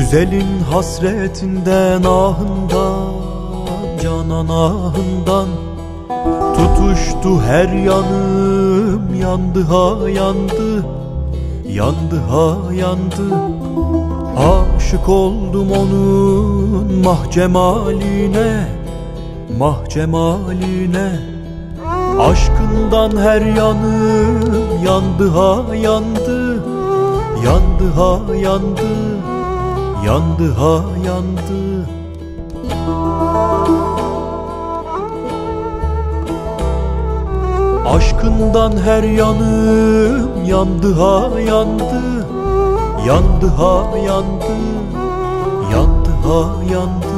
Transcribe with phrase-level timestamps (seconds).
[0.00, 3.12] Güzelin hasretinden ahından
[4.02, 5.48] Canan ahından
[6.56, 10.84] Tutuştu her yanım Yandı ha yandı
[11.66, 13.34] Yandı ha yandı.
[14.36, 18.64] Aşık oldum onun mahcemaline
[19.58, 21.10] Mahcemaline.
[22.18, 26.29] Aşkından her yanım yandı ha yandı
[27.44, 28.90] Yandı ha yandı.
[30.06, 31.88] Yandı ha yandı.
[37.96, 42.26] Aşkından her yanım yandı ha yandı.
[43.06, 44.56] Yandı ha yandı.
[45.72, 47.10] Yandı ha yandı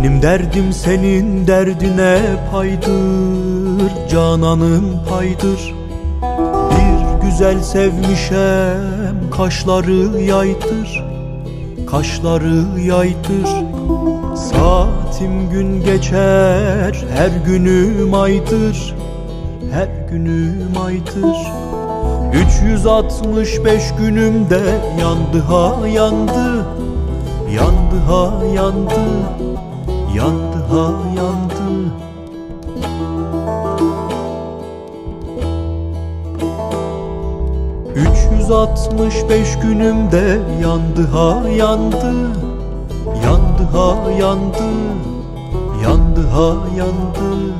[0.00, 2.18] Benim derdim senin derdine
[2.50, 5.74] paydır Cananım paydır.
[6.70, 11.04] Bir güzel sevmişem Kaşları yaydır
[11.90, 13.48] Kaşları yaydır
[14.36, 18.94] Saatim gün geçer Her günüm aydır
[19.72, 21.36] Her günüm aydır
[22.52, 24.60] 365 günümde
[25.00, 26.66] yandı ha yandı
[27.54, 29.00] Yandı ha yandı
[30.14, 31.94] Yandı ha yandı.
[37.94, 42.14] Üç yüz altmış beş günümde yandı ha yandı.
[43.24, 44.64] Yandı ha yandı.
[45.82, 47.54] Yandı ha yandı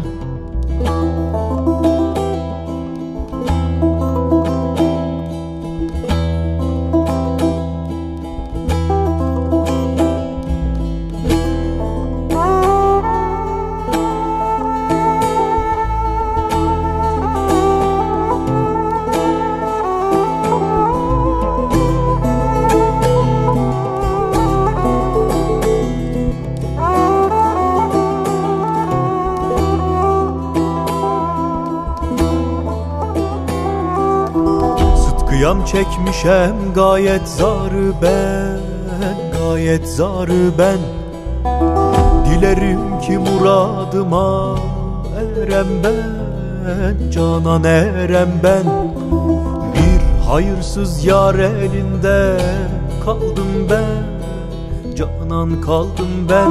[35.41, 38.61] Sıtkıyam çekmişem gayet zarı ben
[39.39, 40.79] Gayet zarı ben.
[42.27, 44.59] Dilerim ki muradıma
[45.43, 48.65] erem ben Canan erem ben.
[49.75, 52.41] Bir hayırsız yar elinde
[53.05, 56.51] kaldım ben Canan kaldım ben.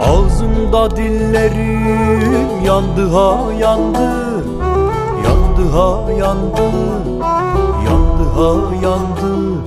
[0.00, 4.44] Ağzımda dillerim yandı ha yandı
[5.24, 7.13] Yandı ha yandı
[8.34, 9.62] Yandı ha yandı.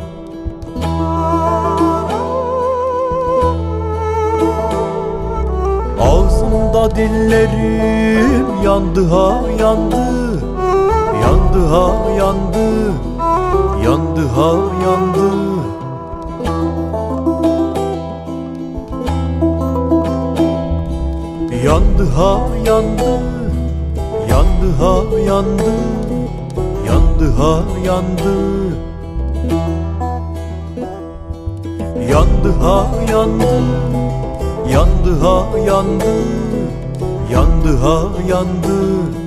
[6.01, 10.41] Ağzımda dillerim yandı ha yandı.
[11.21, 12.93] Yandı ha yandı.
[13.85, 14.53] Yandı ha
[14.83, 15.31] yandı.
[21.65, 23.21] Yandı ha yandı.
[24.29, 26.06] Yandı ha yandı
[26.87, 28.35] Yandı ha yandı.
[32.11, 33.61] Yandı ha yandı.
[34.73, 36.13] Yandı ha yandı.
[37.31, 39.26] Yandı ha yandı